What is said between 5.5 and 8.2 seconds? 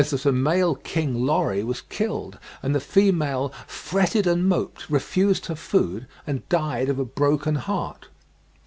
food, and died of a broken heart.")